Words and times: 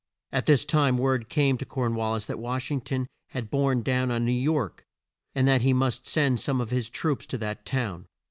At 0.31 0.45
this 0.45 0.65
time 0.65 0.97
word 0.97 1.29
came 1.29 1.59
to 1.59 1.63
Corn 1.65 1.93
wal 1.93 2.13
lis 2.15 2.25
that 2.25 2.39
Wash 2.39 2.71
ing 2.71 2.81
ton 2.81 3.05
had 3.27 3.51
borne 3.51 3.83
down 3.83 4.09
on 4.09 4.25
New 4.25 4.31
York 4.31 4.83
and 5.35 5.47
that 5.47 5.61
he 5.61 5.73
must 5.73 6.07
send 6.07 6.39
some 6.39 6.59
of 6.59 6.71
his 6.71 6.89
troops 6.89 7.27
to 7.27 7.37
that 7.37 7.67
town. 7.67 8.07